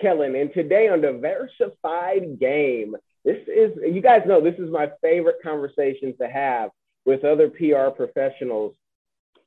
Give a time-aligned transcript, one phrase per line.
[0.00, 5.36] Kellen, and today on Diversified Game, this is you guys know this is my favorite
[5.42, 6.70] conversations to have
[7.04, 8.74] with other PR professionals.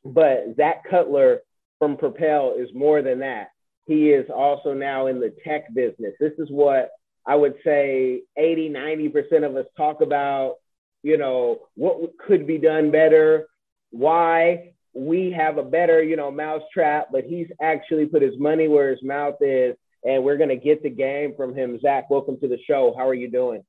[0.05, 1.41] But Zach Cutler
[1.80, 3.49] from Propel is more than that.
[3.85, 6.13] He is also now in the tech business.
[6.20, 6.91] This is what
[7.25, 10.55] I would say 80, 90% of us talk about,
[11.03, 13.47] you know, what could be done better,
[13.91, 18.89] why we have a better, you know, mousetrap, but he's actually put his money where
[18.89, 19.75] his mouth is,
[20.05, 21.80] and we're gonna get the game from him.
[21.80, 22.94] Zach, welcome to the show.
[22.98, 23.63] How are you doing?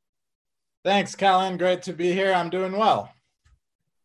[0.84, 1.56] Thanks, Kellen.
[1.56, 2.32] Great to be here.
[2.32, 3.10] I'm doing well.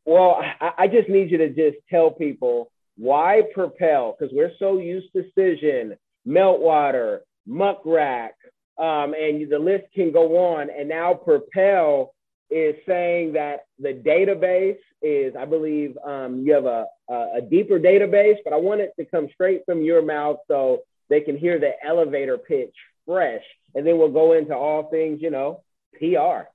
[0.06, 4.78] Well, I, I just need you to just tell people why Propel, because we're so
[4.78, 8.36] used to Cision, Meltwater, Muck Rack,
[8.78, 10.70] um, and the list can go on.
[10.70, 12.14] And now Propel
[12.50, 17.80] is saying that the database is, I believe, um, you have a, a, a deeper
[17.80, 20.80] database, but I want it to come straight from your mouth so
[21.10, 23.44] they can hear the elevator pitch fresh.
[23.76, 25.64] And then we'll go into all things, you know,
[25.98, 26.48] PR.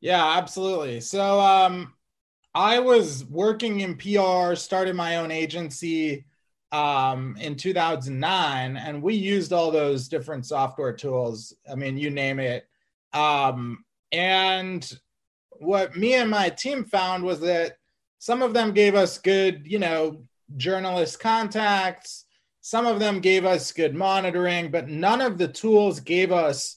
[0.00, 1.00] Yeah, absolutely.
[1.00, 1.94] So um
[2.54, 6.26] I was working in PR, started my own agency
[6.72, 11.54] um in 2009 and we used all those different software tools.
[11.70, 12.66] I mean, you name it.
[13.12, 14.90] Um and
[15.58, 17.76] what me and my team found was that
[18.18, 20.24] some of them gave us good, you know,
[20.56, 22.19] journalist contacts,
[22.60, 26.76] some of them gave us good monitoring, but none of the tools gave us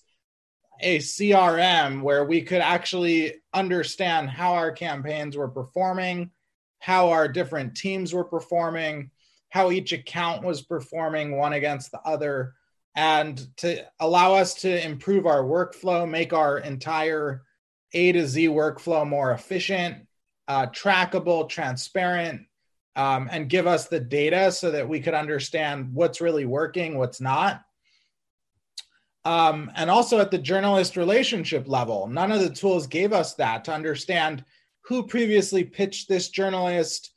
[0.79, 6.31] a CRM where we could actually understand how our campaigns were performing,
[6.79, 9.11] how our different teams were performing,
[9.49, 12.53] how each account was performing one against the other,
[12.95, 17.43] and to allow us to improve our workflow, make our entire
[17.93, 20.07] A to Z workflow more efficient,
[20.47, 22.41] uh, trackable, transparent,
[22.95, 27.21] um, and give us the data so that we could understand what's really working, what's
[27.21, 27.63] not
[29.25, 32.07] um, and also at the journalist relationship level.
[32.07, 34.43] None of the tools gave us that to understand
[34.81, 37.11] who previously pitched this journalist.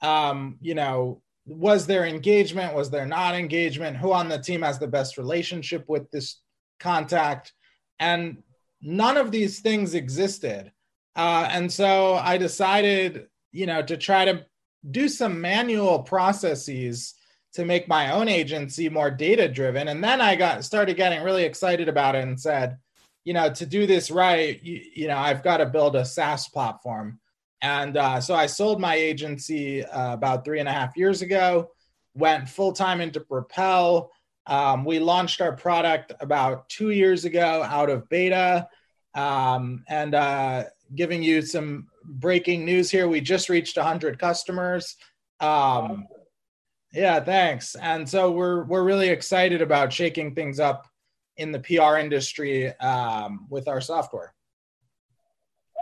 [0.00, 2.74] Um, you know, was there engagement?
[2.74, 3.96] Was there not engagement?
[3.96, 6.40] Who on the team has the best relationship with this
[6.78, 7.52] contact?
[7.98, 8.42] And
[8.80, 10.70] none of these things existed.
[11.16, 14.46] Uh, and so I decided, you know, to try to
[14.88, 17.14] do some manual processes
[17.52, 21.44] to make my own agency more data driven and then i got started getting really
[21.44, 22.78] excited about it and said
[23.24, 26.48] you know to do this right you, you know i've got to build a saas
[26.48, 27.18] platform.
[27.62, 31.70] And uh, so i sold my agency uh, about three and a half years ago
[32.14, 34.10] went full-time into propel.
[34.46, 38.68] Um, we launched our product about two years ago out of beta.
[39.14, 40.64] Um, and uh,
[40.94, 44.96] giving you some breaking news here we just reached 100 customers
[45.40, 46.06] um,
[46.92, 47.76] yeah, thanks.
[47.76, 50.86] And so we're we're really excited about shaking things up
[51.36, 54.34] in the PR industry um, with our software.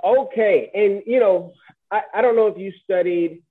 [0.04, 1.52] Okay, and you know,
[1.90, 3.42] I, I don't know if you studied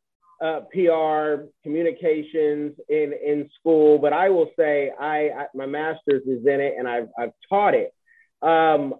[0.42, 6.46] uh, PR communications in in school, but I will say I, I my master's is
[6.46, 7.92] in it, and I've I've taught it.
[8.44, 8.94] Um,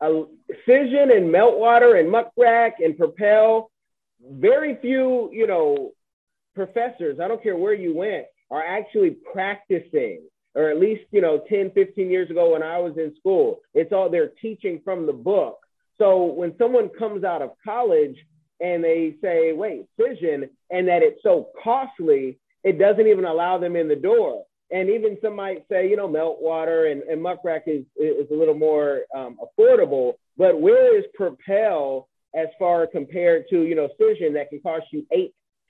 [0.00, 0.24] uh,
[0.66, 3.70] Cision and Meltwater and Muck Rack and Propel,
[4.30, 5.92] very few, you know,
[6.54, 10.22] professors, I don't care where you went, are actually practicing,
[10.54, 13.92] or at least, you know, 10, 15 years ago when I was in school, it's
[13.92, 15.58] all they're teaching from the book.
[15.98, 18.16] So when someone comes out of college
[18.60, 23.76] and they say, wait, Cision, and that it's so costly, it doesn't even allow them
[23.76, 24.44] in the door.
[24.70, 28.34] And even some might say, you know, Meltwater and, and Muck Rack is, is a
[28.34, 34.34] little more um, affordable, but where is Propel as far compared to, you know, Cision
[34.34, 35.06] that can cost you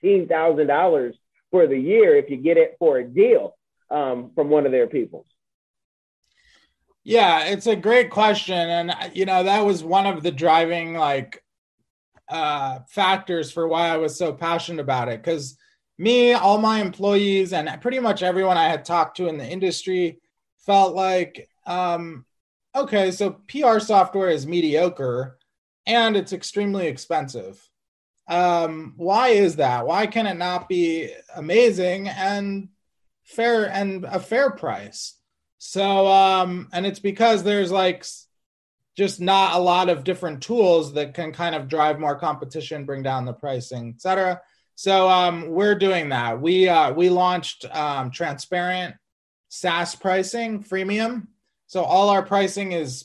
[0.03, 1.13] $18,000
[1.51, 3.55] for the year if you get it for a deal
[3.89, 5.25] um, from one of their peoples.
[7.03, 11.43] Yeah, it's a great question, and you know that was one of the driving like
[12.29, 15.23] uh, factors for why I was so passionate about it.
[15.23, 15.57] Because
[15.99, 20.19] me, all my employees, and pretty much everyone I had talked to in the industry
[20.65, 22.25] felt like, um,
[22.73, 25.37] okay, so PR software is mediocre
[25.85, 27.61] and it's extremely expensive.
[28.29, 29.85] Um, why is that?
[29.85, 32.69] Why can it not be amazing and
[33.23, 35.15] fair and a fair price?
[35.57, 38.05] So, um, and it's because there's like
[38.95, 43.03] just not a lot of different tools that can kind of drive more competition, bring
[43.03, 44.41] down the pricing, etc.
[44.79, 46.39] So um, we're doing that.
[46.39, 48.95] We uh, we launched um, transparent
[49.49, 51.27] SaaS pricing, freemium.
[51.67, 53.03] So all our pricing is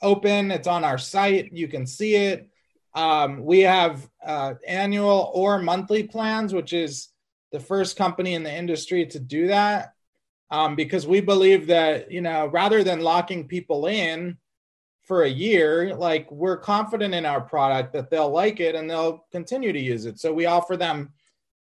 [0.00, 0.50] open.
[0.50, 1.52] It's on our site.
[1.52, 2.48] You can see it.
[2.94, 7.08] Um, we have uh, annual or monthly plans, which is
[7.52, 9.92] the first company in the industry to do that
[10.50, 14.38] um, because we believe that you know rather than locking people in
[15.04, 19.26] for a year like we're confident in our product that they'll like it and they'll
[19.30, 20.18] continue to use it.
[20.18, 21.12] So we offer them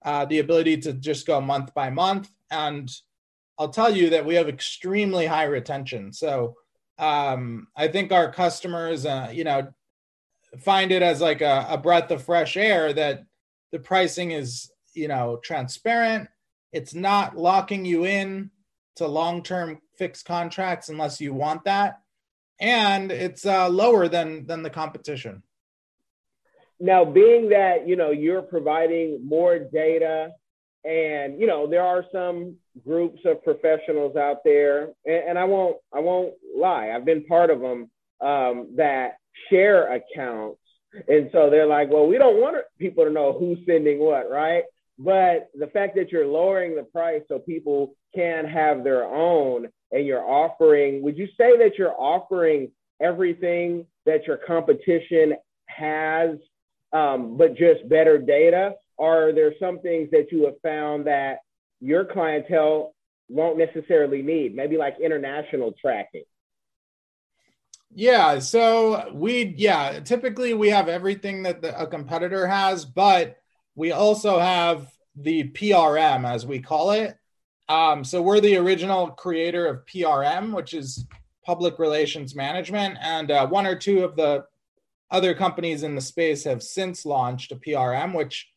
[0.05, 2.29] uh, the ability to just go month by month.
[2.51, 2.91] And
[3.59, 6.13] i'll tell you that we have extremely high retention.
[6.13, 6.55] So
[6.99, 9.67] um, i think our customers uh, you know
[10.59, 13.23] find it as like a, a breath of fresh air that
[13.71, 16.29] the pricing is you know transparent.
[16.71, 18.51] It's not locking you in
[18.95, 22.01] to long-term fixed contracts unless you want that,
[22.59, 25.43] and it's uh, lower than than the competition.
[26.79, 30.31] Now, being that you know you're providing more data,
[30.83, 35.77] and you know there are some groups of professionals out there, and, and I won't
[35.93, 37.89] I won't lie, I've been part of them
[38.21, 39.17] um, that
[39.49, 40.59] share accounts,
[41.07, 44.63] and so they're like, well, we don't want people to know who's sending what, right?
[44.99, 50.05] But the fact that you're lowering the price so people can have their own and
[50.05, 55.35] you're offering, would you say that you're offering everything that your competition
[55.67, 56.37] has,
[56.91, 58.73] um, but just better data?
[58.97, 61.39] Or are there some things that you have found that
[61.79, 62.93] your clientele
[63.29, 66.23] won't necessarily need, maybe like international tracking?
[67.95, 73.37] Yeah, so we yeah, typically we have everything that the, a competitor has, but
[73.75, 77.15] we also have the PRM, as we call it.
[77.69, 81.05] Um, so we're the original creator of PRM, which is
[81.45, 84.45] public relations management, and uh, one or two of the
[85.11, 88.49] other companies in the space have since launched a PRM, which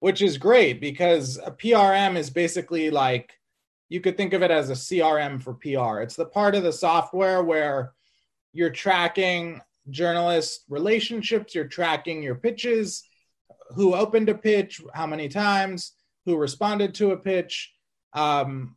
[0.00, 3.32] which is great because a PRM is basically like
[3.90, 6.00] you could think of it as a CRM for PR.
[6.00, 7.92] It's the part of the software where
[8.52, 9.60] you're tracking
[9.90, 13.02] journalist relationships, you're tracking your pitches,
[13.74, 15.92] who opened a pitch, how many times,
[16.24, 17.72] who responded to a pitch,
[18.12, 18.76] um,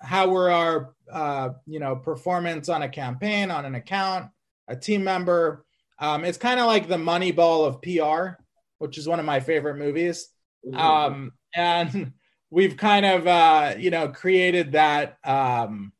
[0.00, 4.30] how were our uh, you know performance on a campaign, on an account,
[4.68, 5.64] a team member.
[5.98, 8.42] Um, it's kind of like the Moneyball of PR,
[8.78, 10.28] which is one of my favorite movies.
[10.74, 12.12] Um, and
[12.50, 15.92] we've kind of uh, you know created that um,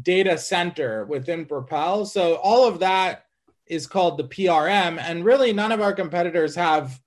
[0.00, 2.06] data center within Propel.
[2.06, 3.26] So all of that
[3.66, 4.98] is called the PRM.
[4.98, 7.00] And really, none of our competitors have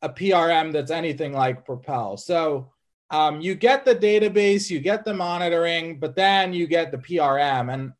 [0.00, 2.16] a PRM that's anything like Propel.
[2.16, 2.72] So
[3.12, 7.72] um, you get the database, you get the monitoring, but then you get the PRM.
[7.72, 7.92] And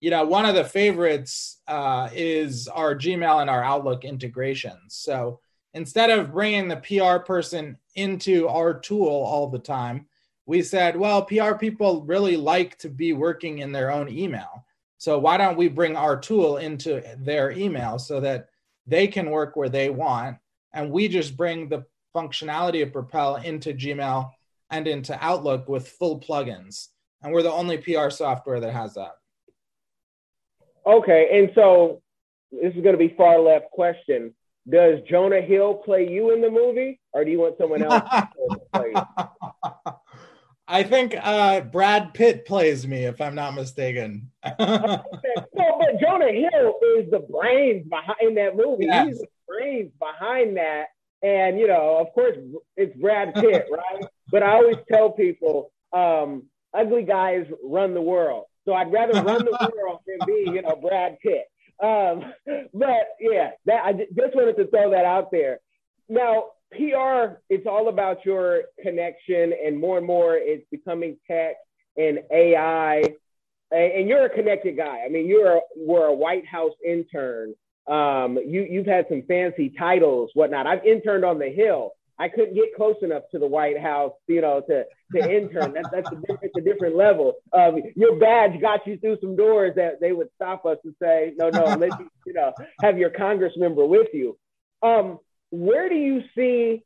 [0.00, 4.96] you know, one of the favorites uh, is our Gmail and our Outlook integrations.
[4.96, 5.40] So
[5.74, 10.06] instead of bringing the PR person into our tool all the time,
[10.46, 14.64] we said, well, PR people really like to be working in their own email.
[14.98, 18.48] So why don't we bring our tool into their email so that
[18.86, 20.38] they can work where they want,
[20.72, 21.84] and we just bring the
[22.14, 24.30] functionality of Propel into Gmail
[24.74, 26.88] and into Outlook with full plugins,
[27.22, 29.12] and we're the only PR software that has that.
[30.84, 32.02] Okay, and so
[32.50, 34.34] this is going to be far left question.
[34.68, 38.60] Does Jonah Hill play you in the movie, or do you want someone else to
[38.72, 39.92] play you?
[40.66, 44.30] I think uh, Brad Pitt plays me, if I'm not mistaken.
[44.58, 45.02] No,
[45.78, 48.86] but Jonah Hill is the brains behind that movie.
[48.86, 49.06] Yes.
[49.06, 50.86] He's the brains behind that.
[51.22, 52.36] And, you know, of course,
[52.76, 54.04] it's Brad Pitt, right?
[54.34, 56.42] But I always tell people um,
[56.76, 58.46] ugly guys run the world.
[58.64, 61.44] So I'd rather run the world than be, you know, Brad Pitt.
[61.80, 62.32] Um,
[62.74, 65.60] but yeah, that I just wanted to throw that out there.
[66.08, 71.54] Now, PR, it's all about your connection, and more and more it's becoming tech
[71.96, 73.04] and AI.
[73.70, 75.04] And you're a connected guy.
[75.06, 77.54] I mean, you're a, were a White House intern.
[77.86, 80.66] Um, you you've had some fancy titles, whatnot.
[80.66, 81.92] I've interned on the Hill.
[82.18, 85.72] I couldn't get close enough to the White House, you know, to to intern.
[85.72, 87.34] That's that's a, it's a different level.
[87.52, 91.32] Um, your badge got you through some doors that they would stop us and say,
[91.36, 92.52] no, no, let you, you know,
[92.82, 94.38] have your Congress member with you.
[94.82, 95.18] Um,
[95.50, 96.82] where do you see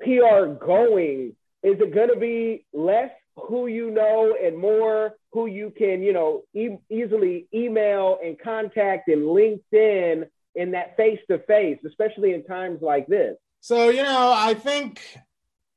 [0.00, 1.36] PR going?
[1.62, 6.12] Is it going to be less who you know and more who you can, you
[6.12, 10.24] know, e- easily email and contact and LinkedIn
[10.54, 13.36] in that face to face, especially in times like this?
[13.60, 15.00] So, you know, I think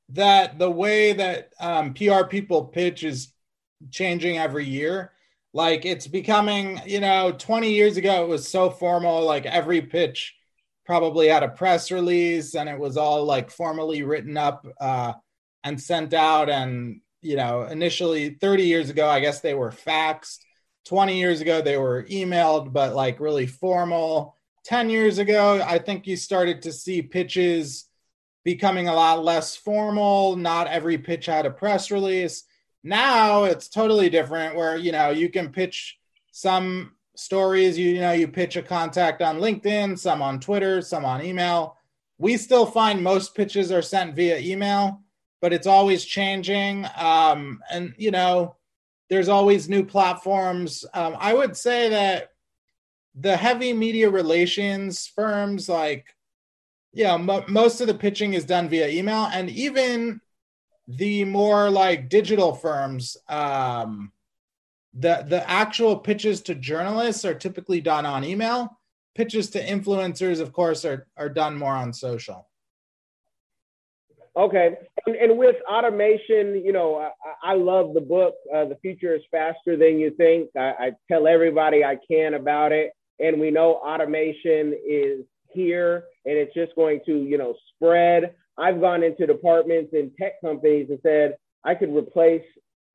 [0.09, 3.33] that the way that um, PR people pitch is
[3.89, 5.11] changing every year.
[5.53, 9.25] Like it's becoming, you know, 20 years ago, it was so formal.
[9.25, 10.35] Like every pitch
[10.85, 15.13] probably had a press release and it was all like formally written up uh,
[15.63, 16.49] and sent out.
[16.49, 20.39] And, you know, initially 30 years ago, I guess they were faxed.
[20.85, 24.37] 20 years ago, they were emailed, but like really formal.
[24.63, 27.85] 10 years ago, I think you started to see pitches
[28.43, 30.35] becoming a lot less formal.
[30.35, 32.43] Not every pitch had a press release.
[32.83, 35.97] Now it's totally different where, you know, you can pitch
[36.31, 41.05] some stories, you, you know, you pitch a contact on LinkedIn, some on Twitter, some
[41.05, 41.77] on email.
[42.17, 45.01] We still find most pitches are sent via email,
[45.41, 46.87] but it's always changing.
[46.97, 48.55] Um, and, you know,
[49.09, 50.85] there's always new platforms.
[50.93, 52.30] Um, I would say that
[53.15, 56.15] the heavy media relations firms like
[56.93, 60.21] yeah mo- most of the pitching is done via email and even
[60.87, 64.11] the more like digital firms um
[64.93, 68.77] the the actual pitches to journalists are typically done on email.
[69.15, 72.47] Pitches to influencers of course are are done more on social.
[74.35, 79.13] Okay and, and with automation you know i, I love the book uh, the future
[79.13, 80.49] is faster than you think.
[80.57, 82.91] I, I tell everybody i can about it
[83.21, 88.35] and we know automation is here and it's just going to you know spread.
[88.57, 92.43] I've gone into departments in tech companies and said i could replace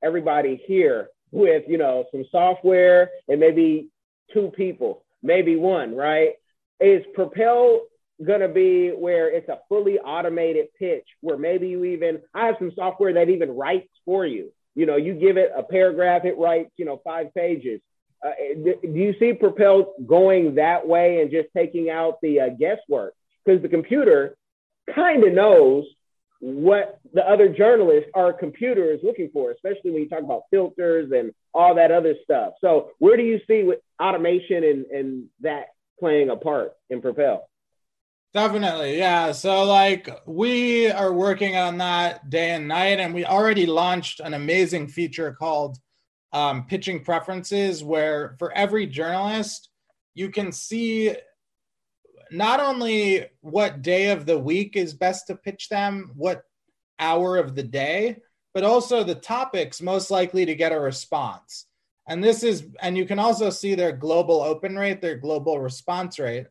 [0.03, 3.89] everybody here with you know some software and maybe
[4.33, 6.33] two people maybe one right?
[6.79, 7.81] Is propel
[8.25, 12.55] going to be where it's a fully automated pitch where maybe you even i have
[12.57, 14.51] some software that even writes for you.
[14.75, 17.81] You know you give it a paragraph it writes you know five pages
[18.25, 23.13] uh, do you see Propel going that way and just taking out the uh, guesswork?
[23.45, 24.37] Because the computer
[24.93, 25.85] kind of knows
[26.39, 31.11] what the other journalists our computer is looking for, especially when you talk about filters
[31.11, 32.53] and all that other stuff.
[32.61, 35.67] So, where do you see with automation and, and that
[35.99, 37.49] playing a part in Propel?
[38.33, 39.31] Definitely, yeah.
[39.31, 44.33] So, like, we are working on that day and night, and we already launched an
[44.33, 45.77] amazing feature called
[46.33, 49.69] um, pitching preferences where for every journalist,
[50.13, 51.15] you can see
[52.31, 56.43] not only what day of the week is best to pitch them, what
[56.99, 58.17] hour of the day,
[58.53, 61.67] but also the topics most likely to get a response.
[62.07, 66.19] And this is, and you can also see their global open rate, their global response
[66.19, 66.47] rate.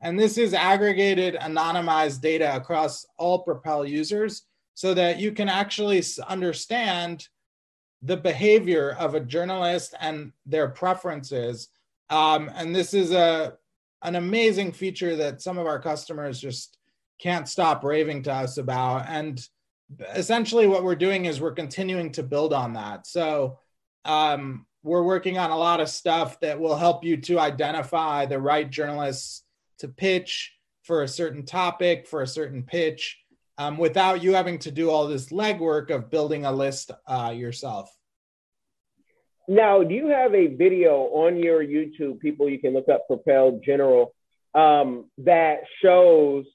[0.00, 4.44] And this is aggregated anonymized data across all Propel users
[4.74, 7.28] so that you can actually understand
[8.02, 11.68] the behavior of a journalist and their preferences.
[12.08, 13.56] Um, and this is a
[14.02, 16.78] an amazing feature that some of our customers just
[17.18, 19.06] can't stop raving to us about.
[19.08, 19.46] And
[20.14, 23.06] essentially, what we're doing is we're continuing to build on that.
[23.06, 23.58] So
[24.06, 28.40] um, we're working on a lot of stuff that will help you to identify the
[28.40, 29.42] right journalists
[29.80, 33.19] to pitch for a certain topic, for a certain pitch
[33.60, 37.94] um, without you having to do all this legwork of building a list uh, yourself.
[39.48, 43.60] Now, do you have a video on your YouTube, people you can look up Propel
[43.62, 44.14] General,
[44.54, 46.46] um, that shows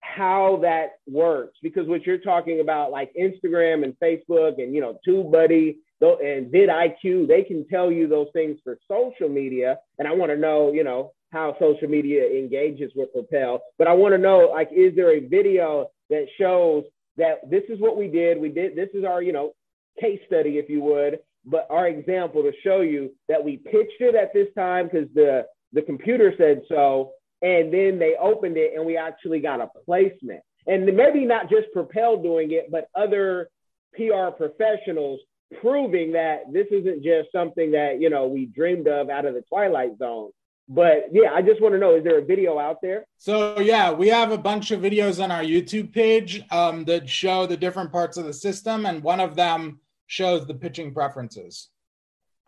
[0.00, 1.58] how that works?
[1.62, 7.28] Because what you're talking about, like Instagram and Facebook and, you know, TubeBuddy and vidIQ,
[7.28, 9.78] they can tell you those things for social media.
[10.00, 13.62] And I want to know, you know, how social media engages with Propel.
[13.78, 16.84] But I want to know, like, is there a video that shows
[17.16, 18.38] that this is what we did.
[18.38, 19.52] We did this is our, you know,
[20.00, 24.14] case study, if you would, but our example to show you that we pitched it
[24.14, 28.84] at this time because the the computer said so, and then they opened it and
[28.84, 30.40] we actually got a placement.
[30.66, 33.48] And maybe not just Propel doing it, but other
[33.94, 35.20] PR professionals
[35.60, 39.42] proving that this isn't just something that you know we dreamed of out of the
[39.42, 40.30] twilight zone
[40.68, 43.04] but yeah, I just want to know: is there a video out there?
[43.18, 47.46] So yeah, we have a bunch of videos on our YouTube page um, that show
[47.46, 51.68] the different parts of the system, and one of them shows the pitching preferences.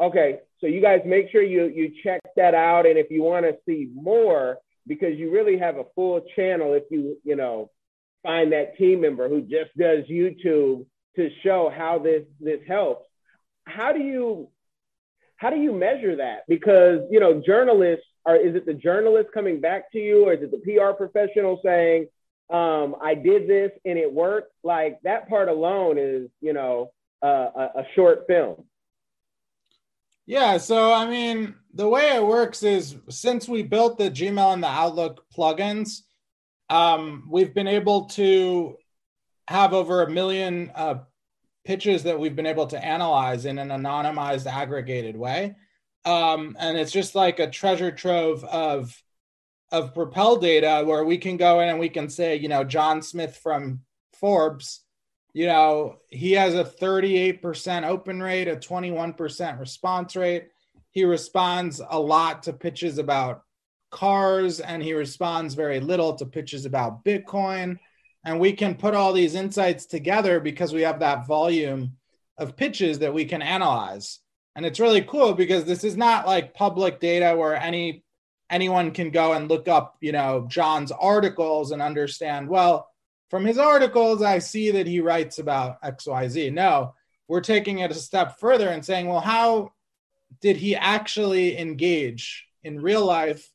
[0.00, 3.46] Okay, so you guys make sure you you check that out, and if you want
[3.46, 7.70] to see more, because you really have a full channel, if you you know
[8.22, 13.06] find that team member who just does YouTube to show how this this helps.
[13.66, 14.48] How do you
[15.36, 16.44] how do you measure that?
[16.48, 20.42] Because you know journalists are is it the journalist coming back to you, or is
[20.42, 22.06] it the PR professional saying,
[22.50, 24.52] um, "I did this and it worked"?
[24.62, 28.64] Like that part alone is, you know, uh, a, a short film.
[30.26, 34.62] Yeah, so I mean, the way it works is since we built the Gmail and
[34.62, 36.00] the Outlook plugins,
[36.70, 38.76] um, we've been able to
[39.48, 40.96] have over a million uh,
[41.64, 45.54] pitches that we've been able to analyze in an anonymized, aggregated way.
[46.04, 48.94] Um, and it's just like a treasure trove of
[49.72, 53.02] of propel data where we can go in and we can say, you know, John
[53.02, 53.80] Smith from
[54.12, 54.84] Forbes,
[55.32, 60.48] you know, he has a 38% open rate, a 21% response rate.
[60.92, 63.42] He responds a lot to pitches about
[63.90, 67.78] cars and he responds very little to pitches about Bitcoin.
[68.24, 71.96] And we can put all these insights together because we have that volume
[72.38, 74.20] of pitches that we can analyze.
[74.56, 78.04] And it's really cool because this is not like public data where any
[78.50, 82.88] anyone can go and look up, you know, John's articles and understand, well,
[83.30, 86.52] from his articles, I see that he writes about XYZ.
[86.52, 86.94] No,
[87.26, 89.72] we're taking it a step further and saying, well, how
[90.40, 93.50] did he actually engage in real life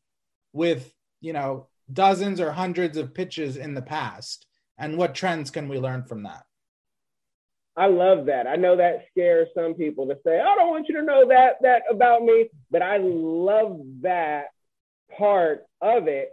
[0.53, 4.47] with, you know, dozens or hundreds of pitches in the past?
[4.79, 6.43] And what trends can we learn from that?
[7.75, 8.48] I love that.
[8.48, 11.57] I know that scares some people to say, I don't want you to know that
[11.62, 14.48] that about me, but I love that
[15.17, 16.29] part of it.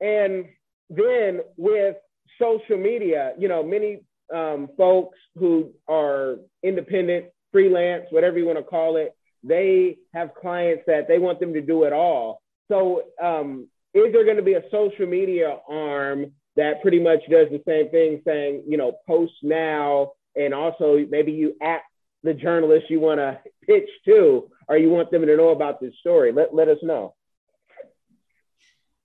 [0.00, 0.46] And
[0.90, 1.96] then with
[2.40, 4.00] social media, you know, many
[4.34, 10.84] um, folks who are independent, freelance, whatever you want to call it, they have clients
[10.86, 12.40] that they want them to do it all.
[12.70, 17.48] So, um, is there going to be a social media arm that pretty much does
[17.50, 21.82] the same thing, saying, you know, post now, and also maybe you at
[22.22, 25.94] the journalist you want to pitch to, or you want them to know about this
[26.00, 26.32] story?
[26.32, 27.14] Let, let us know.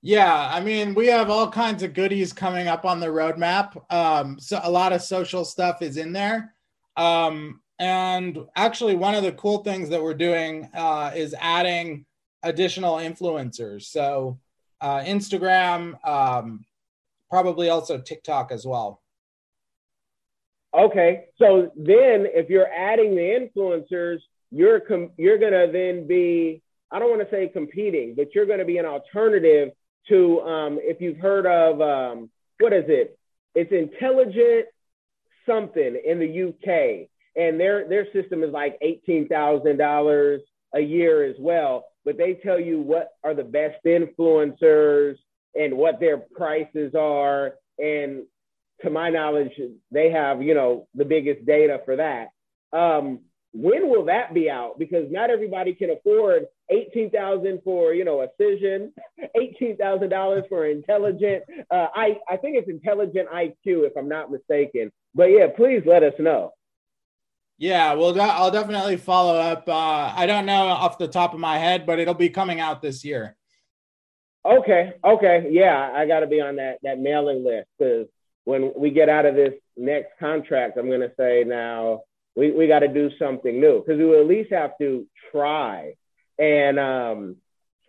[0.01, 3.75] Yeah, I mean, we have all kinds of goodies coming up on the roadmap.
[3.91, 6.53] Um, so a lot of social stuff is in there.
[6.95, 12.05] Um, and actually, one of the cool things that we're doing uh, is adding
[12.43, 13.83] additional influencers.
[13.83, 14.39] So
[14.79, 16.65] uh, Instagram, um,
[17.29, 19.01] probably also TikTok as well.
[20.73, 24.19] Okay, so then if you're adding the influencers,
[24.51, 28.59] you're com- you're gonna then be I don't want to say competing, but you're going
[28.59, 29.69] to be an alternative
[30.09, 33.17] to um, if you've heard of um, what is it?
[33.55, 34.65] It's intelligent
[35.45, 40.41] something in the UK, and their their system is like eighteen thousand dollars
[40.73, 41.85] a year as well.
[42.05, 45.17] But they tell you what are the best influencers
[45.55, 48.23] and what their prices are, and
[48.81, 49.51] to my knowledge,
[49.91, 52.29] they have you know the biggest data for that.
[52.77, 54.77] Um, when will that be out?
[54.77, 58.91] Because not everybody can afford eighteen thousand for you know a Cision,
[59.39, 61.43] eighteen thousand dollars for intelligent.
[61.71, 64.91] Uh, I I think it's intelligent IQ if I'm not mistaken.
[65.15, 66.51] But yeah, please let us know.
[67.57, 69.67] Yeah, well, I'll definitely follow up.
[69.67, 72.81] Uh, I don't know off the top of my head, but it'll be coming out
[72.81, 73.35] this year.
[74.45, 78.07] Okay, okay, yeah, I got to be on that that mailing list because
[78.45, 82.01] when we get out of this next contract, I'm going to say now
[82.35, 85.93] we, we got to do something new because we at least have to try.
[86.37, 87.35] And, um,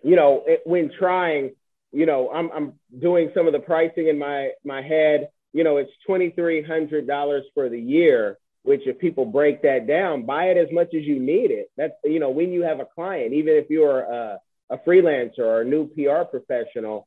[0.03, 1.53] you know, it, when trying,
[1.93, 5.31] you know, I'm, I'm doing some of the pricing in my, my head.
[5.53, 10.57] You know, it's $2,300 for the year, which if people break that down, buy it
[10.57, 11.71] as much as you need it.
[11.77, 15.63] That's, you know, when you have a client, even if you're a, a freelancer or
[15.63, 17.07] a new PR professional,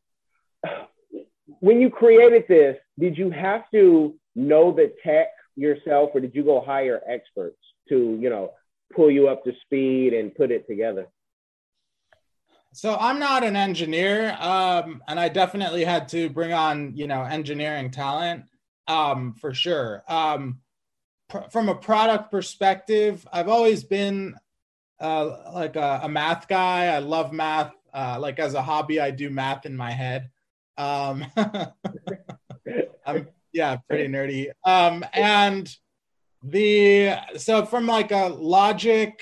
[1.60, 6.43] when you created this, did you have to know the tech yourself, or did you
[6.43, 7.58] go hire experts
[7.89, 8.52] to, you know,
[8.95, 11.08] pull you up to speed and put it together?
[12.73, 17.21] So I'm not an engineer, um, and I definitely had to bring on, you know,
[17.21, 18.45] engineering talent
[18.88, 20.04] um, for sure.
[20.08, 20.60] Um,
[21.30, 24.36] pr- from a product perspective, I've always been
[25.04, 26.86] uh, like a, a, math guy.
[26.86, 27.74] I love math.
[27.94, 30.30] Uh, like as a hobby, I do math in my head.
[30.78, 31.26] Um,
[33.06, 34.48] I'm yeah, pretty nerdy.
[34.66, 35.70] Um, and
[36.42, 39.22] the so from like a logic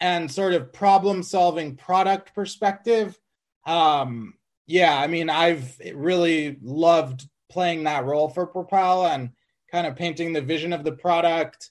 [0.00, 3.18] and sort of problem solving product perspective,
[3.66, 4.34] um,
[4.66, 9.30] yeah, I mean, I've really loved playing that role for Propel and
[9.70, 11.70] kind of painting the vision of the product,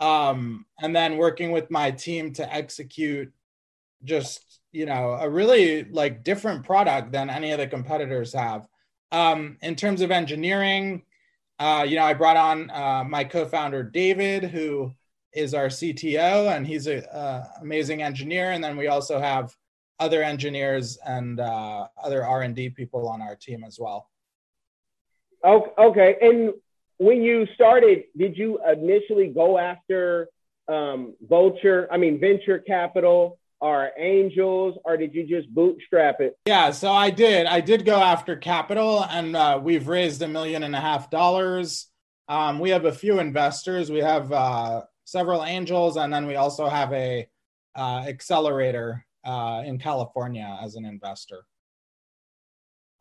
[0.00, 3.32] um, and then working with my team to execute
[4.04, 8.66] just you know a really like different product than any of the competitors have.
[9.12, 11.02] Um, in terms of engineering,
[11.58, 14.92] uh, you know, I brought on uh, my co-founder David, who
[15.32, 17.04] is our CTO, and he's an
[17.60, 18.52] amazing engineer.
[18.52, 19.54] And then we also have
[19.98, 24.10] other engineers and uh, other R and D people on our team as well.
[25.44, 26.52] Okay, and
[26.98, 30.28] when you started, did you initially go after
[30.68, 31.88] um, vulture?
[31.90, 37.08] I mean, venture capital or angels or did you just bootstrap it yeah so i
[37.08, 41.08] did i did go after capital and uh, we've raised a million and a half
[41.08, 41.86] dollars
[42.28, 46.68] um, we have a few investors we have uh, several angels, and then we also
[46.68, 47.26] have a
[47.74, 51.44] uh, accelerator uh, in California as an investor.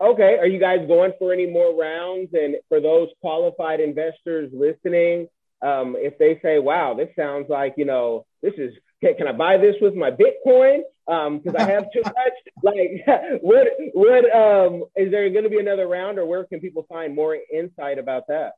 [0.02, 0.38] Okay.
[0.40, 2.30] Are you guys going for any more rounds?
[2.34, 5.28] And for those qualified investors listening,
[5.62, 9.32] um, if they say, wow, this sounds like, you know, this is, can, can I
[9.32, 10.82] buy this with my Bitcoin?
[11.06, 12.14] Because um, I have too much.
[12.62, 13.06] like,
[13.42, 17.16] what, what, um, is there going to be another round or where can people find
[17.16, 18.54] more insight about that?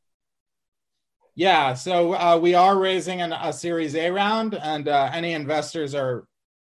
[1.36, 5.93] Yeah, so uh, we are raising an, a Series A round, and uh, any investors
[5.93, 6.26] are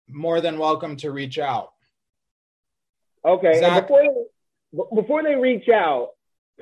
[0.08, 1.70] more than welcome to reach out.
[3.24, 4.26] Okay, Zach- before
[4.72, 6.10] before they reach out,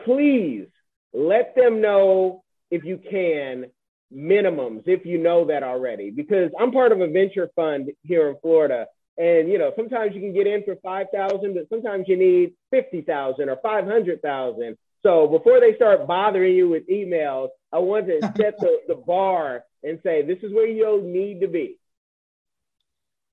[0.04, 0.66] please
[1.12, 3.66] let them know if you can
[4.14, 6.10] minimums if you know that already.
[6.10, 8.86] Because i'm part of a venture fund here in florida
[9.18, 13.48] and you know sometimes you can get in for 5000 but sometimes you need 50000
[13.48, 18.80] or 500000 so before they start bothering you with emails i want to set the,
[18.88, 21.78] the bar and say this is where you'll need to be.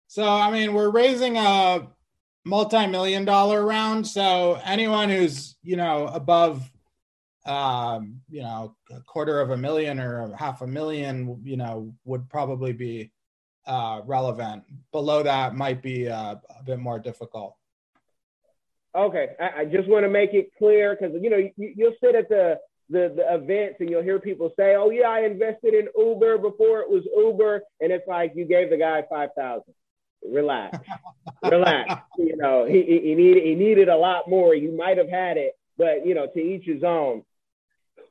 [0.07, 1.87] So i mean we're raising a
[2.45, 6.69] multi-million dollar round so anyone who's you know above
[7.45, 12.29] um, you know, a quarter of a million or half a million, you know, would
[12.29, 13.11] probably be
[13.65, 14.63] uh, relevant.
[14.91, 17.55] Below that might be uh, a bit more difficult.
[18.95, 22.15] Okay, I, I just want to make it clear because you know you, you'll sit
[22.15, 25.87] at the, the the events and you'll hear people say, "Oh yeah, I invested in
[25.97, 29.73] Uber before it was Uber," and it's like you gave the guy five thousand.
[30.25, 30.77] Relax,
[31.43, 32.03] relax.
[32.17, 34.55] You know he, he needed he needed a lot more.
[34.55, 37.23] You might have had it, but you know to each his own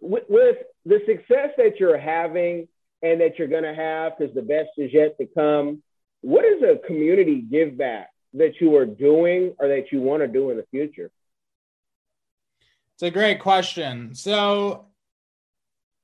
[0.03, 2.69] with, with the success that you're having
[3.03, 5.83] and that you're going to have, because the best is yet to come,
[6.21, 10.29] what is a community give back that you are doing or that you want to
[10.29, 11.11] do in the future?
[12.95, 14.15] It's a great question.
[14.15, 14.87] So,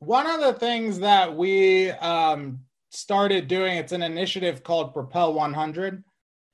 [0.00, 6.02] one of the things that we um, started doing, it's an initiative called Propel 100,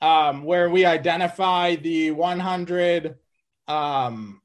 [0.01, 3.17] um, where we identify the 100
[3.69, 4.41] um,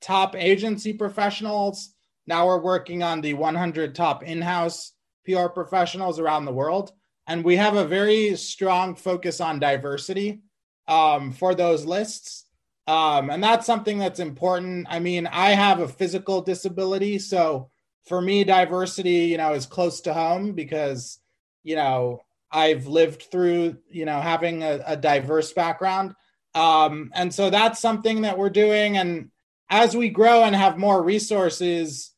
[0.00, 1.94] top agency professionals
[2.30, 4.92] now we're working on the 100 top in house
[5.26, 6.92] PR professionals around the world.
[7.26, 10.42] And we have a very strong focus on diversity
[10.86, 12.46] um, for those lists.
[12.86, 14.86] Um, and that's something that's important.
[14.88, 17.18] I mean, I have a physical disability.
[17.18, 17.70] So
[18.10, 21.20] for me, diversity, you know, is close to home because,
[21.62, 22.20] you know,
[22.50, 26.16] I've lived through, you know, having a, a diverse background.
[26.56, 28.96] Um, and so that's something that we're doing.
[28.96, 29.30] And
[29.70, 32.10] as we grow and have more resources,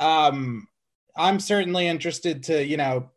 [0.00, 0.66] um,
[1.14, 3.10] I'm certainly interested to, you know,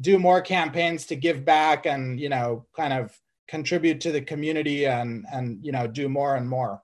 [0.00, 3.14] do more campaigns to give back and, you know, kind of
[3.48, 6.82] contribute to the community and, and, you know, do more and more.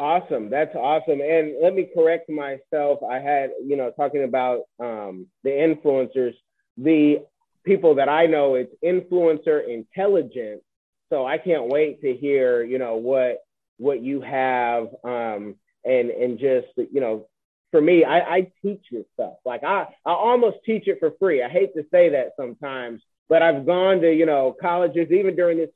[0.00, 0.48] Awesome.
[0.48, 1.20] That's awesome.
[1.20, 3.00] And let me correct myself.
[3.02, 6.32] I had, you know, talking about um, the influencers,
[6.78, 7.18] the
[7.64, 10.62] people that I know, it's influencer intelligence.
[11.10, 13.40] So I can't wait to hear, you know, what
[13.76, 17.28] what you have um, and and just you know
[17.70, 19.34] for me, I, I teach this stuff.
[19.44, 21.42] Like I, I almost teach it for free.
[21.42, 25.58] I hate to say that sometimes, but I've gone to, you know, colleges, even during
[25.58, 25.70] this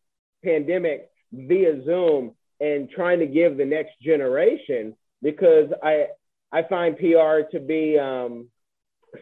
[0.45, 6.07] pandemic via Zoom and trying to give the next generation because I,
[6.53, 8.49] I find PR to be um,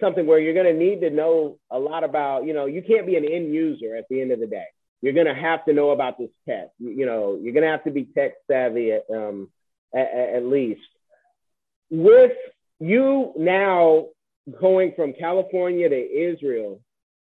[0.00, 3.06] something where you're going to need to know a lot about, you know, you can't
[3.06, 4.66] be an end user at the end of the day.
[5.00, 6.68] You're going to have to know about this tech.
[6.78, 9.50] You, you know, you're going to have to be tech savvy at, um,
[9.94, 10.80] at, at least.
[11.90, 12.32] With
[12.78, 14.06] you now
[14.60, 16.80] going from California to Israel,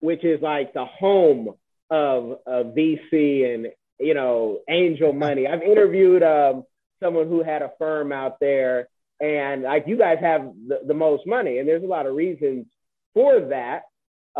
[0.00, 1.54] which is like the home
[1.90, 3.66] of, of VC and
[3.98, 5.46] you know angel money.
[5.46, 6.64] I've interviewed um,
[7.02, 8.88] someone who had a firm out there,
[9.20, 12.66] and like you guys have the, the most money, and there's a lot of reasons
[13.14, 13.82] for that.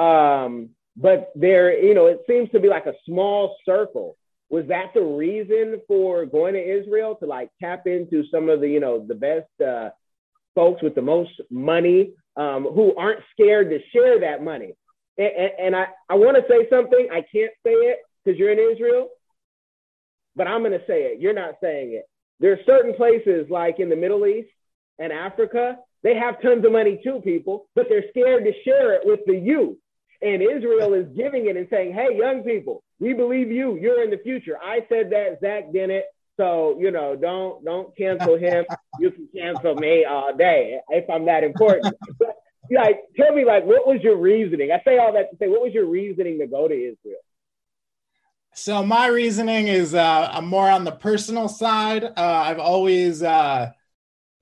[0.01, 4.17] Um, but there, you know, it seems to be like a small circle.
[4.51, 8.69] Was that the reason for going to Israel to like tap into some of the,
[8.69, 9.91] you know, the best uh,
[10.55, 14.75] folks with the most money um, who aren't scared to share that money.
[15.17, 17.09] And, and, and I, I want to say something.
[17.11, 19.09] I can't say it because you're in Israel,
[20.37, 21.21] but I'm going to say it.
[21.21, 22.05] You're not saying it.
[22.40, 24.49] There are certain places like in the Middle East
[24.99, 29.03] and Africa, they have tons of money too, people, but they're scared to share it
[29.05, 29.77] with the youth.
[30.21, 33.77] And Israel is giving it and saying, hey, young people, we believe you.
[33.77, 34.57] You're in the future.
[34.62, 36.05] I said that, Zach didn't.
[36.37, 38.64] So you know, don't don't cancel him.
[38.99, 41.95] you can cancel me all day if I'm that important.
[42.18, 42.37] But,
[42.71, 44.71] like, tell me, like, what was your reasoning?
[44.73, 47.22] I say all that to say, what was your reasoning to go to Israel?
[48.55, 52.05] So my reasoning is uh, I'm more on the personal side.
[52.05, 53.71] Uh, I've always uh,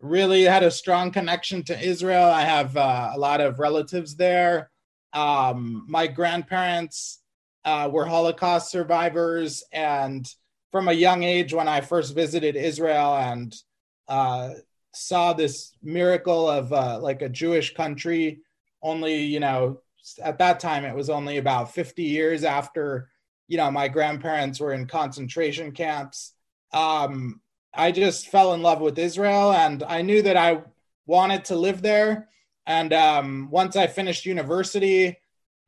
[0.00, 2.24] really had a strong connection to Israel.
[2.24, 4.70] I have uh, a lot of relatives there.
[5.12, 7.20] Um, my grandparents
[7.64, 10.26] uh, were Holocaust survivors, and
[10.72, 13.54] from a young age, when I first visited Israel and
[14.08, 14.50] uh,
[14.92, 18.40] saw this miracle of like a Jewish country,
[18.82, 19.82] only you know
[20.20, 23.09] at that time it was only about 50 years after
[23.50, 26.34] you know my grandparents were in concentration camps.
[26.72, 27.40] Um,
[27.74, 30.62] I just fell in love with Israel, and I knew that I
[31.04, 32.28] wanted to live there.
[32.66, 35.18] And um, once I finished university,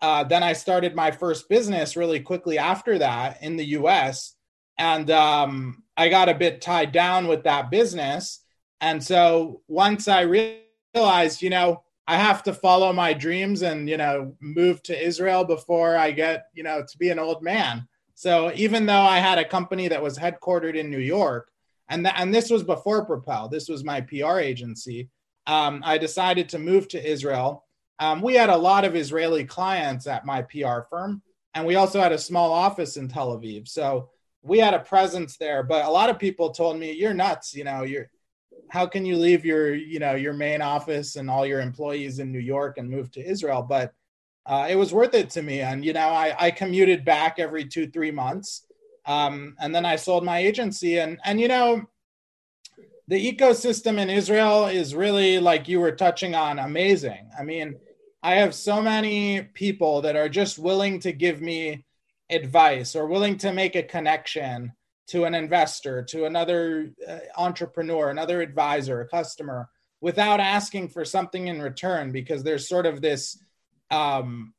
[0.00, 4.36] uh, then I started my first business really quickly after that in the US.
[4.78, 8.44] And um, I got a bit tied down with that business.
[8.80, 13.96] And so once I realized, you know, I have to follow my dreams and, you
[13.96, 17.88] know, move to Israel before I get, you know, to be an old man.
[18.14, 21.50] So even though I had a company that was headquartered in New York,
[21.88, 25.08] and, th- and this was before Propel, this was my PR agency
[25.46, 27.64] um, I decided to move to Israel.
[27.98, 31.22] Um, we had a lot of Israeli clients at my PR firm,
[31.54, 33.68] and we also had a small office in Tel Aviv.
[33.68, 34.10] So
[34.42, 35.62] we had a presence there.
[35.62, 37.54] But a lot of people told me, "You're nuts.
[37.54, 38.08] You know, you're
[38.68, 42.32] how can you leave your you know your main office and all your employees in
[42.32, 43.94] New York and move to Israel?" But
[44.46, 47.64] uh, it was worth it to me, and you know, I, I commuted back every
[47.64, 48.66] two three months,
[49.06, 51.86] um, and then I sold my agency, and and you know
[53.08, 57.30] the ecosystem in Israel is really like you were touching on amazing.
[57.38, 57.76] I mean,
[58.22, 61.84] I have so many people that are just willing to give me
[62.30, 64.72] advice or willing to make a connection
[65.08, 69.68] to an investor, to another uh, entrepreneur, another advisor, a customer
[70.00, 73.38] without asking for something in return because there's sort of this
[73.90, 74.52] um,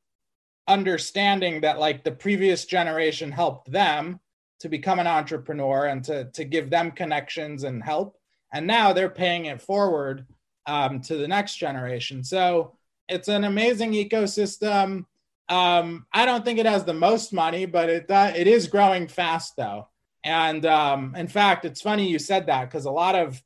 [0.68, 4.20] understanding that like the previous generation helped them
[4.60, 8.18] to become an entrepreneur and to, to give them connections and help
[8.54, 10.26] and now they're paying it forward
[10.68, 12.24] um, to the next generation.
[12.24, 12.78] So
[13.10, 15.06] it's an amazing ecosystem.
[15.50, 19.08] Um, I don't think it has the most money, but it uh, it is growing
[19.08, 19.90] fast though.
[20.24, 23.42] And um, in fact, it's funny you said that because a lot of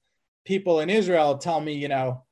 [0.45, 2.23] people in Israel tell me, you know,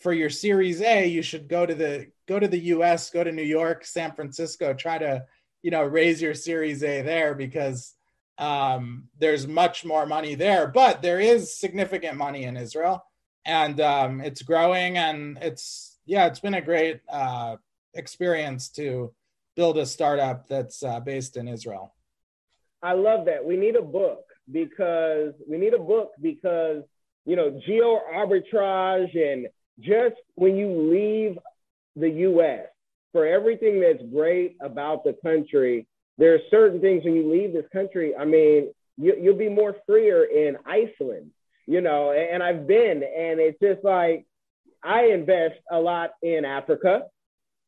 [0.00, 3.32] for your Series A, you should go to the go to the U.S., go to
[3.32, 5.24] New York, San Francisco, try to
[5.62, 7.94] you know raise your Series A there because
[8.36, 13.02] um, there's much more money there, but there is significant money in Israel,
[13.46, 14.98] and um, it's growing.
[14.98, 17.56] And it's yeah, it's been a great uh,
[17.94, 19.14] experience to
[19.56, 21.93] build a startup that's uh, based in Israel.
[22.84, 23.44] I love that.
[23.44, 26.82] We need a book because we need a book because
[27.24, 29.48] you know geo arbitrage and
[29.80, 31.38] just when you leave
[31.96, 32.66] the U.S.
[33.12, 35.86] for everything that's great about the country
[36.18, 38.14] there are certain things when you leave this country.
[38.16, 41.30] I mean, you, you'll be more freer in Iceland,
[41.66, 42.12] you know.
[42.12, 44.26] And I've been, and it's just like
[44.82, 47.04] I invest a lot in Africa.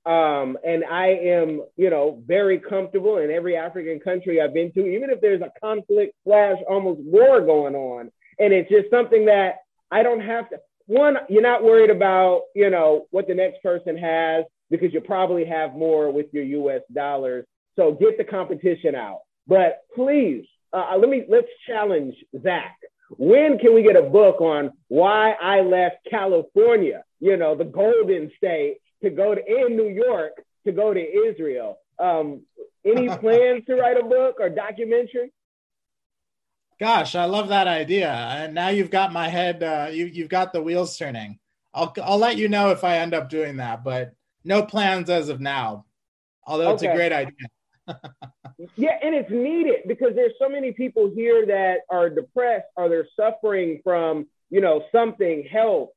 [0.06, 4.86] Um, and I am, you know, very comfortable in every African country I've been to,
[4.86, 8.12] even if there's a conflict slash almost war going on.
[8.38, 9.56] And it's just something that
[9.90, 10.58] I don't have to.
[10.86, 15.44] One, you're not worried about, you know, what the next person has because you probably
[15.44, 16.82] have more with your U.S.
[16.92, 17.44] dollars.
[17.74, 19.20] So get the competition out.
[19.48, 22.76] But please, uh, uh, let me let's challenge Zach.
[23.10, 28.30] When can we get a book on why I left California, you know, the Golden
[28.36, 30.32] State, to go to in New York
[30.64, 31.78] to go to Israel?
[31.98, 32.42] Um,
[32.84, 35.32] any plans to write a book or documentary?
[36.78, 38.10] Gosh, I love that idea.
[38.10, 39.62] And now you've got my head.
[39.62, 41.38] Uh, you you've got the wheels turning.
[41.72, 45.28] I'll I'll let you know if I end up doing that, but no plans as
[45.28, 45.86] of now.
[46.46, 47.48] Although it's a great idea
[48.76, 53.08] yeah, and it's needed because there's so many people here that are depressed or they're
[53.18, 55.90] suffering from, you know, something, health.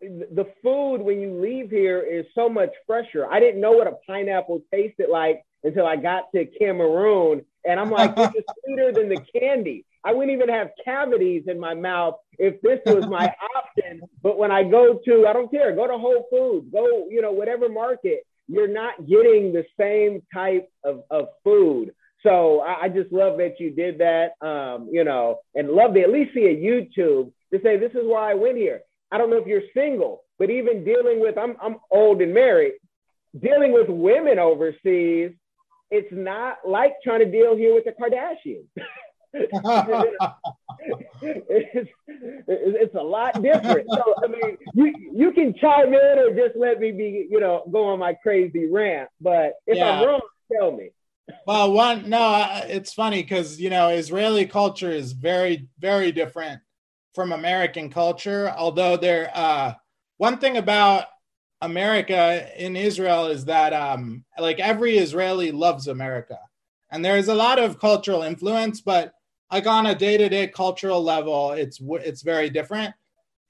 [0.00, 3.26] The food when you leave here is so much fresher.
[3.30, 7.44] I didn't know what a pineapple tasted like until I got to Cameroon.
[7.66, 9.84] And I'm like, this is sweeter than the candy.
[10.04, 14.02] I wouldn't even have cavities in my mouth if this was my option.
[14.22, 17.32] But when I go to, I don't care, go to Whole Foods, go, you know,
[17.32, 21.94] whatever market, you're not getting the same type of, of food.
[22.22, 26.00] So I, I just love that you did that, um, you know, and love to
[26.02, 28.80] at least see a YouTube to say, this is why I went here.
[29.14, 32.72] I don't know if you're single, but even dealing with, I'm, I'm old and married,
[33.38, 35.30] dealing with women overseas,
[35.92, 38.66] it's not like trying to deal here with the Kardashians.
[41.22, 41.90] it's,
[42.48, 43.86] it's a lot different.
[43.88, 47.62] So I mean, you you can chime in or just let me be, you know,
[47.70, 49.08] go on my crazy rant.
[49.20, 50.00] But if yeah.
[50.00, 50.20] I'm wrong,
[50.52, 50.90] tell me.
[51.46, 56.60] Well, one no, it's funny because you know Israeli culture is very very different
[57.14, 58.50] from American culture.
[58.56, 59.74] Although there, uh,
[60.18, 61.06] one thing about
[61.60, 66.38] America in Israel is that um, like every Israeli loves America,
[66.90, 69.14] and there's a lot of cultural influence, but
[69.50, 72.94] like on a day-to-day cultural level, it's it's very different.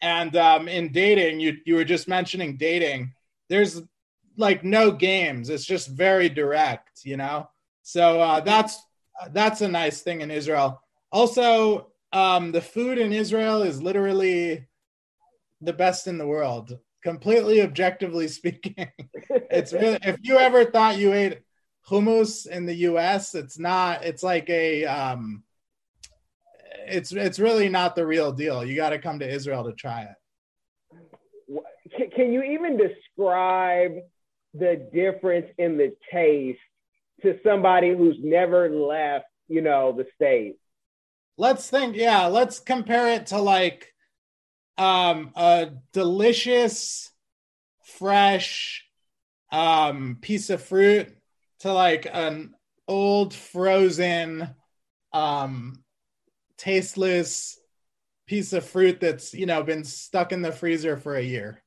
[0.00, 3.12] And um, in dating, you you were just mentioning dating.
[3.48, 3.83] There's
[4.37, 5.48] like no games.
[5.48, 7.48] It's just very direct, you know.
[7.83, 8.83] So uh, that's
[9.33, 10.81] that's a nice thing in Israel.
[11.11, 14.66] Also, um, the food in Israel is literally
[15.61, 18.88] the best in the world, completely objectively speaking.
[19.50, 21.40] it's really, if you ever thought you ate
[21.88, 24.05] hummus in the U.S., it's not.
[24.05, 25.42] It's like a um,
[26.87, 28.64] it's it's really not the real deal.
[28.64, 32.12] You got to come to Israel to try it.
[32.14, 33.96] Can you even describe
[34.55, 36.59] the difference in the taste
[37.22, 40.57] to somebody who's never left, you know, the state?
[41.37, 41.97] Let's think.
[41.97, 43.92] Yeah, let's compare it to like
[44.77, 47.11] um a delicious
[47.85, 48.85] fresh
[49.53, 51.16] um piece of fruit
[51.61, 52.55] to like an
[52.88, 54.49] old frozen
[55.12, 55.85] um
[56.57, 57.59] tasteless
[58.27, 61.62] piece of fruit that's you know been stuck in the freezer for a year.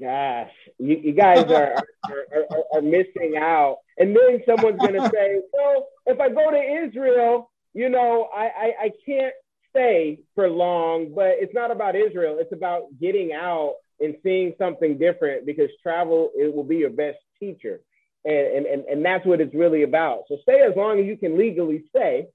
[0.00, 3.78] Gosh, you, you guys are, are, are, are missing out.
[3.96, 8.72] And then someone's gonna say, "Well, if I go to Israel, you know, I, I
[8.84, 9.34] I can't
[9.70, 12.38] stay for long." But it's not about Israel.
[12.40, 17.18] It's about getting out and seeing something different because travel it will be your best
[17.38, 17.80] teacher
[18.24, 20.24] and, and, and that's what it's really about.
[20.28, 22.26] So stay as long as you can legally stay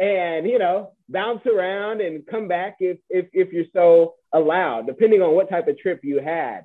[0.00, 5.22] and, you know, bounce around and come back if, if, if you're so allowed, depending
[5.22, 6.62] on what type of trip you had.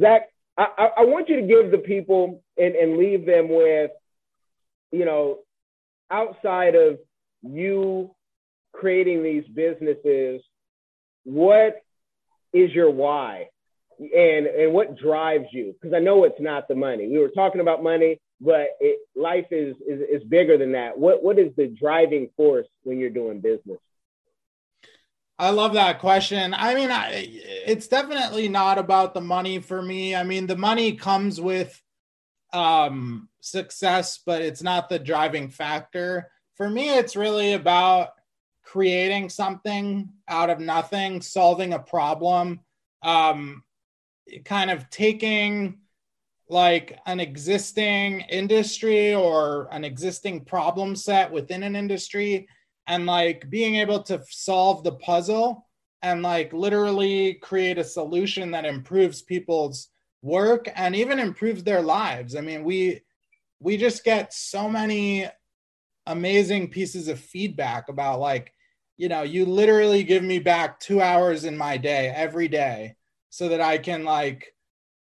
[0.00, 3.90] Zach, I, I want you to give the people and, and leave them with,
[4.90, 5.40] you know,
[6.10, 6.98] outside of
[7.42, 8.14] you
[8.72, 10.42] creating these businesses,
[11.24, 11.76] what
[12.52, 13.48] is your why?
[14.00, 15.74] and and what drives you?
[15.74, 17.08] Because i know it's not the money.
[17.08, 20.98] We were talking about money but it, life is, is is bigger than that.
[20.98, 23.78] What what is the driving force when you're doing business?
[25.38, 26.54] I love that question.
[26.54, 27.26] I mean I,
[27.66, 30.14] it's definitely not about the money for me.
[30.14, 31.80] I mean the money comes with
[32.52, 38.10] um success but it's not the driving factor for me it's really about
[38.62, 42.60] creating something out of nothing solving a problem
[43.02, 43.62] um
[44.44, 45.78] kind of taking
[46.50, 52.46] like an existing industry or an existing problem set within an industry
[52.86, 55.66] and like being able to solve the puzzle
[56.02, 59.88] and like literally create a solution that improves people's
[60.22, 62.34] work and even improves their lives.
[62.34, 63.02] I mean, we
[63.60, 65.28] we just get so many
[66.08, 68.52] amazing pieces of feedback about like,
[68.96, 72.96] you know, you literally give me back 2 hours in my day every day
[73.30, 74.52] so that I can like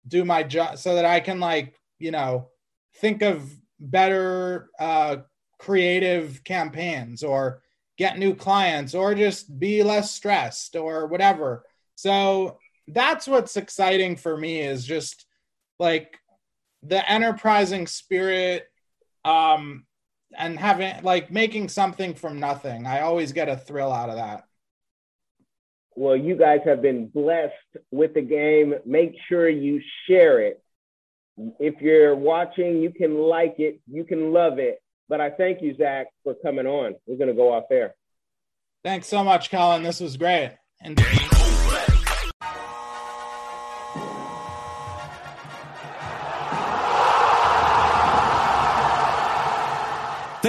[0.07, 2.49] do my job so that I can like, you know,
[2.97, 5.17] think of better uh
[5.59, 7.61] creative campaigns or
[7.97, 11.63] get new clients or just be less stressed or whatever.
[11.95, 15.25] So that's what's exciting for me is just
[15.79, 16.19] like
[16.83, 18.67] the enterprising spirit
[19.25, 19.85] um
[20.35, 22.85] and having like making something from nothing.
[22.85, 24.43] I always get a thrill out of that.
[25.95, 27.53] Well, you guys have been blessed
[27.91, 28.75] with the game.
[28.85, 30.61] Make sure you share it.
[31.59, 34.79] If you're watching, you can like it, you can love it.
[35.09, 36.95] But I thank you, Zach, for coming on.
[37.05, 37.95] We're going to go off air.
[38.83, 39.83] Thanks so much, Colin.
[39.83, 40.51] This was great.
[40.81, 40.97] And